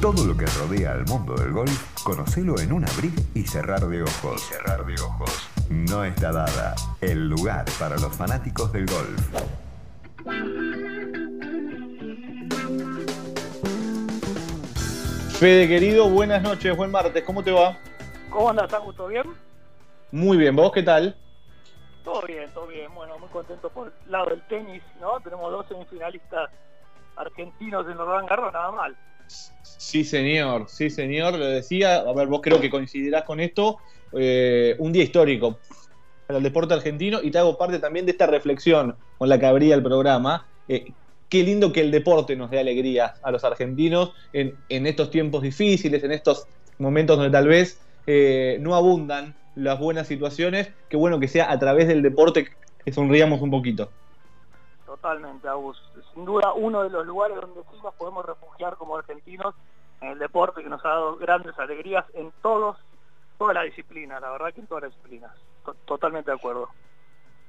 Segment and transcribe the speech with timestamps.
[0.00, 4.04] Todo lo que rodea al mundo del golf, conocelo en un abrir y cerrar de
[4.04, 4.42] ojos.
[4.42, 5.48] cerrar de ojos.
[5.68, 9.20] No está dada el lugar para los fanáticos del golf.
[15.40, 17.76] Fede querido, buenas noches, buen martes, ¿cómo te va?
[18.30, 19.24] ¿Cómo andas, ¿Todo bien?
[20.12, 21.16] Muy bien, ¿vos qué tal?
[22.04, 22.94] Todo bien, todo bien.
[22.94, 25.18] Bueno, muy contento por el lado del tenis, ¿no?
[25.18, 26.50] Tenemos dos semifinalistas
[27.16, 28.96] argentinos en los Roland Garros, nada mal.
[29.28, 31.96] Sí, señor, sí, señor, lo decía.
[31.96, 33.78] A ver, vos creo que coincidirás con esto.
[34.12, 35.58] Eh, un día histórico
[36.26, 39.46] para el deporte argentino y te hago parte también de esta reflexión con la que
[39.46, 40.46] abría el programa.
[40.68, 40.92] Eh,
[41.28, 46.04] qué lindo que el deporte nos dé alegría a los argentinos en, estos tiempos difíciles,
[46.04, 46.46] en estos
[46.78, 50.70] momentos donde tal vez eh, no abundan las buenas situaciones.
[50.88, 52.46] Qué bueno que sea a través del deporte
[52.84, 53.90] que sonríamos un poquito.
[55.00, 55.80] Totalmente, Agus.
[56.12, 59.54] Sin duda, uno de los lugares donde sí nos podemos refugiar como argentinos
[60.00, 62.76] en el deporte que nos ha dado grandes alegrías en todos,
[63.38, 65.32] todas las disciplinas, la verdad que en todas las disciplinas.
[65.84, 66.68] Totalmente de acuerdo.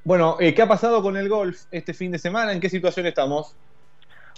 [0.04, 2.54] Bueno, eh, ¿qué ha pasado con el golf este fin de semana?
[2.54, 3.56] ¿En qué situación estamos?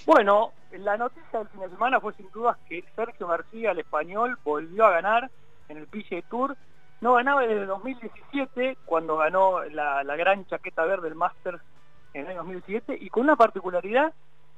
[0.06, 4.38] Bueno, la noticia del fin de semana fue sin dudas que Sergio García, el español,
[4.44, 5.30] volvió a ganar
[5.68, 6.56] en el PGA Tour.
[7.02, 11.62] No ganaba desde 2017, cuando ganó la, la gran chaqueta verde del Masters
[12.14, 14.14] en el año 2007 y con una particularidad,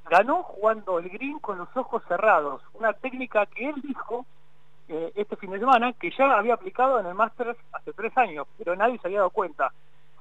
[0.08, 4.26] ganó jugando el green con los ojos cerrados, una técnica que él dijo
[4.88, 8.46] eh, este fin de semana que ya había aplicado en el Masters hace tres años,
[8.58, 9.72] pero nadie se había dado cuenta.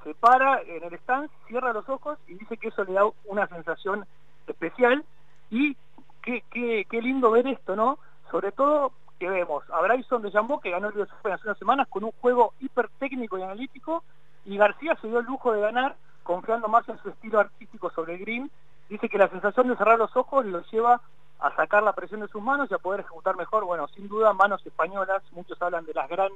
[0.03, 3.47] Se para en el stand, cierra los ojos y dice que eso le da una
[3.47, 4.05] sensación
[4.47, 5.03] especial
[5.49, 5.75] y
[6.21, 7.99] qué, qué, qué lindo ver esto, ¿no?
[8.31, 11.87] Sobre todo que vemos a Bryson de Jambó que ganó el US hace unas semanas
[11.87, 14.03] con un juego hiper técnico y analítico
[14.45, 18.17] y García se dio el lujo de ganar confiando más en su estilo artístico sobre
[18.17, 18.49] green,
[18.89, 21.01] dice que la sensación de cerrar los ojos lo lleva
[21.39, 23.65] a sacar la presión de sus manos y a poder ejecutar mejor.
[23.65, 26.29] Bueno, sin duda manos españolas, muchos hablan de las gran,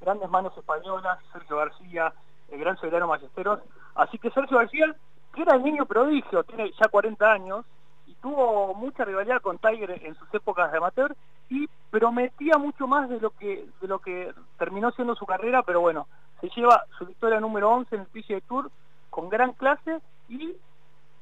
[0.00, 2.12] grandes manos españolas, Sergio García,
[2.50, 3.60] el gran soberano Ballesteros.
[3.94, 4.94] Así que Sergio García,
[5.34, 7.64] que era el niño prodigio, tiene ya 40 años,
[8.06, 11.14] y tuvo mucha rivalidad con Tiger en sus épocas de amateur,
[11.50, 15.80] y prometía mucho más de lo que, de lo que terminó siendo su carrera, pero
[15.80, 16.06] bueno,
[16.40, 18.70] se lleva su victoria número 11 en el PGA Tour,
[19.14, 20.56] con gran clase y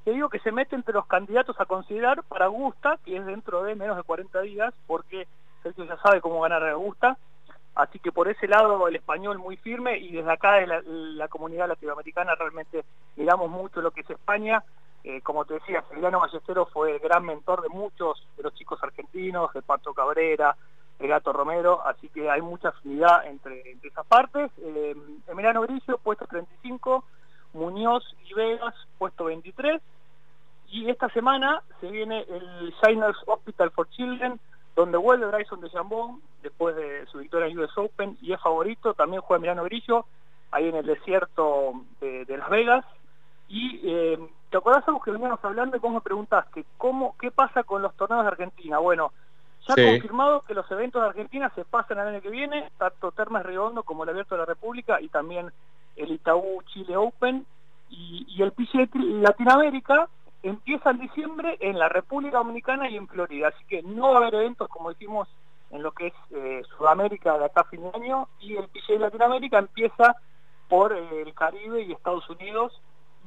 [0.02, 3.64] te digo que se mete entre los candidatos a considerar para Augusta, que es dentro
[3.64, 5.28] de menos de 40 días, porque
[5.62, 7.18] Sergio ya sabe cómo ganar a Augusta,
[7.74, 11.68] así que por ese lado el español muy firme y desde acá de la, comunidad
[11.68, 12.82] latinoamericana realmente
[13.16, 14.64] miramos mucho lo que es España,
[15.04, 18.82] eh, como te decía, Feliano Ballesteros fue el gran mentor de muchos de los chicos
[18.82, 20.56] argentinos, de Pato Cabrera,
[20.98, 24.50] de Gato Romero, así que hay mucha afinidad entre, esas partes.
[24.62, 24.96] Eh,
[25.28, 27.04] Emiliano Grillo, puesto 35,
[27.52, 29.80] Muñoz y Vegas, puesto 23.
[30.68, 34.40] Y esta semana se viene el Shiners Hospital for Children,
[34.74, 38.94] donde vuelve Bryson de Jambón después de su victoria en US Open y es favorito.
[38.94, 40.06] También juega Milano Grillo,
[40.50, 42.84] ahí en el desierto de, Las Vegas.
[43.48, 44.18] Y eh,
[44.50, 47.94] ¿te acordás algo que veníamos hablando y vos me preguntaste, ¿cómo, ¿qué pasa con los
[47.94, 48.78] torneos de Argentina?
[48.78, 49.12] Bueno,
[49.68, 53.12] ya ha confirmado que los eventos de Argentina se pasan el año que viene, tanto
[53.12, 55.52] Termas Redondo como el Abierto de la República y también
[55.96, 57.46] el Itaú Chile Open
[57.90, 60.08] y, el PGA Latinoamérica
[60.42, 64.16] empieza en diciembre en la República Dominicana y en Florida, así que no va a
[64.22, 65.28] haber eventos como decimos
[65.70, 68.98] en lo que es eh, Sudamérica de acá a fin de año y el PGA
[68.98, 70.16] Latinoamérica empieza
[70.68, 72.80] por eh, el Caribe y Estados Unidos.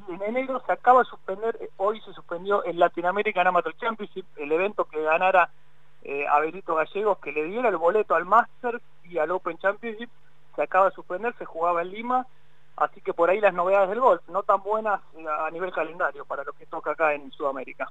[0.08, 3.76] Y en enero se acaba de suspender, eh, hoy se suspendió el Latin American Amateur
[3.78, 5.50] Championship, el evento que ganara
[6.30, 10.08] a Benito Gallegos, que le diera el boleto al Masters y al Open Championship,
[10.56, 12.28] se acaba de suspender, se jugaba en Lima
[12.78, 15.02] Así que por ahí las novedades del golf, no tan buenas
[15.40, 17.90] a nivel calendario para lo que toca acá en Sudamérica.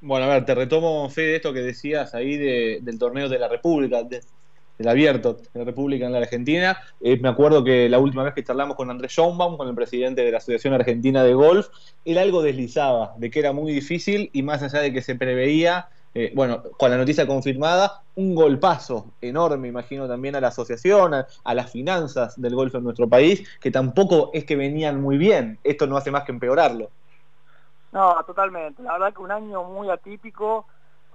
[0.00, 4.02] Bueno, a ver, te retomo, Fede, esto que decías ahí del torneo de la República,
[4.02, 6.76] del abierto de la República en la Argentina.
[7.00, 10.24] Eh, me acuerdo que la última vez que charlamos con Andrés Schoenbaum, con el presidente
[10.24, 11.68] de la Asociación Argentina de Golf,
[12.04, 15.88] él algo deslizaba de que era muy difícil y más allá de que se preveía
[16.14, 21.54] eh, bueno, con la noticia confirmada, un golpazo enorme, imagino también a la asociación, a,
[21.54, 25.58] las finanzas del golf en nuestro país, que tampoco es que venían muy bien.
[25.64, 26.90] Esto no hace más que empeorarlo.
[27.92, 28.82] No, totalmente.
[28.82, 30.66] La verdad que un año muy atípico,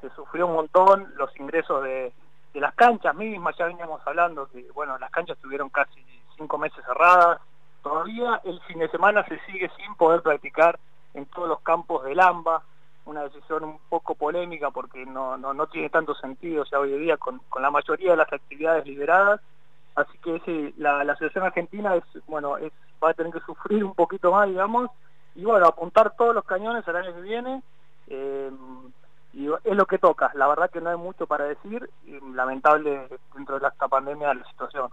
[0.02, 2.12] se sufrió un montón, los ingresos de,
[2.54, 6.04] de las canchas mismas, ya veníamos hablando que, bueno, las canchas estuvieron casi
[6.38, 7.40] cinco meses cerradas.
[7.84, 10.80] Todavía el fin de semana se sigue sin poder practicar
[11.14, 12.64] en todos los campos del AMBA
[13.08, 17.02] una decisión un poco polémica porque no, no, no tiene tanto sentido ya hoy en
[17.02, 19.42] día con, con, la mayoría de las actividades liberadas.
[19.96, 22.72] Así que la, la selección argentina es, bueno, es,
[23.04, 24.92] va a tener que sufrir un poquito más, digamos,
[25.36, 27.64] y bueno, apuntar todos los cañones al año que viene.
[28.08, 28.52] Eh,
[29.34, 30.32] y es lo que toca.
[30.34, 31.88] La verdad que no hay mucho para decir,
[32.34, 34.90] lamentable dentro de esta pandemia la situación.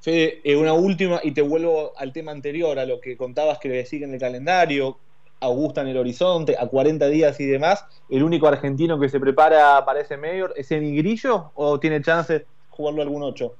[0.00, 3.68] Fede, eh, una última y te vuelvo al tema anterior, a lo que contabas que
[3.68, 4.98] le siguen el calendario,
[5.42, 7.84] Augusta en el horizonte, a 40 días y demás.
[8.08, 12.32] ¿El único argentino que se prepara para ese mayor es Emi Grillo o tiene chance
[12.40, 13.54] de jugarlo algún otro?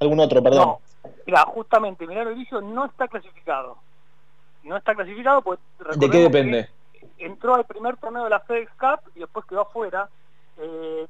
[0.00, 0.68] Algún otro, perdón.
[0.68, 0.80] No,
[1.26, 3.76] mira, justamente Milano Grillo no está clasificado.
[4.62, 5.58] No está clasificado pues
[5.96, 6.68] ¿De qué depende?
[7.18, 10.08] entró al primer torneo de la FedEx Cup y después quedó afuera.
[10.58, 11.06] Eh,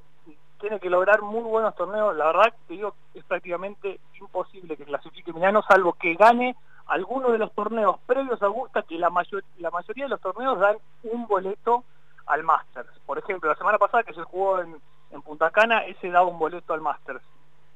[0.60, 2.14] tiene que lograr muy buenos torneos.
[2.16, 6.56] La verdad, te digo, es prácticamente imposible que clasifique Milano, salvo que gane
[6.90, 10.58] alguno de los torneos previos a Augusta, que la, mayor, la mayoría de los torneos
[10.58, 11.84] dan un boleto
[12.26, 12.88] al Masters.
[13.06, 14.76] Por ejemplo, la semana pasada que se jugó en,
[15.24, 17.22] Punta Cana, ese daba un boleto al Masters.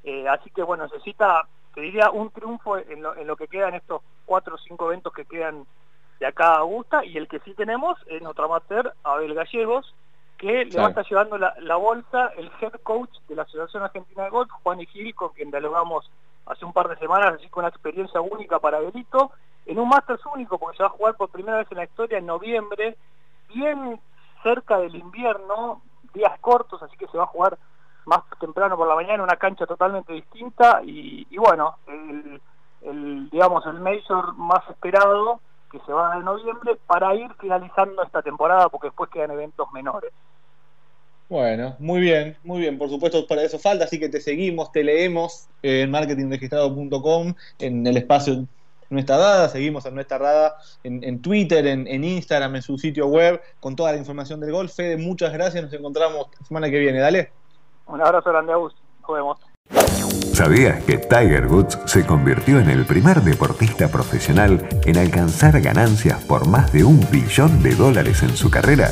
[0.03, 3.73] Eh, así que bueno, necesita, te diría, un triunfo en lo, en lo que quedan
[3.73, 5.65] estos cuatro o cinco eventos que quedan
[6.19, 9.93] de acá a Augusta, y el que sí tenemos es nuestro amateur, Abel Gallegos,
[10.37, 14.23] que le va a estar llevando la, bolsa el head coach de la Asociación Argentina
[14.23, 16.09] de Golf, Juan Gil, con quien dialogamos
[16.45, 19.31] hace un par de semanas, así con una experiencia única para Belito,
[19.65, 22.17] en un Masters único, porque se va a jugar por primera vez en la historia
[22.17, 22.97] en noviembre,
[23.49, 23.99] bien
[24.43, 25.81] cerca del invierno,
[26.13, 27.57] días cortos, así que se va a jugar
[28.05, 32.39] más temprano por la mañana, una cancha totalmente distinta, y, bueno, el,
[32.81, 35.39] el, digamos, el Major más esperado,
[35.71, 39.31] que se va a dar en noviembre, para ir finalizando esta temporada, porque después quedan
[39.31, 40.13] eventos menores.
[41.27, 42.77] Bueno, muy bien, muy bien.
[42.77, 47.97] Por supuesto, para eso falta, así que te seguimos, te leemos en marketingregistrado.com, en el
[47.97, 48.45] espacio
[48.89, 53.07] Nuestra Dada, seguimos a Nuestra Dada en, en Twitter, en, en, Instagram, en su sitio
[53.07, 54.75] web, con toda la información del golf.
[54.75, 57.31] Fede, muchas gracias, nos encontramos la semana que viene, dale.
[57.87, 58.75] Un abrazo grande, Agus.
[59.01, 59.39] Nos vemos.
[60.33, 66.47] ¿Sabías que Tiger Woods se convirtió en el primer deportista profesional en alcanzar ganancias por
[66.47, 68.91] más de un billón de dólares en su carrera?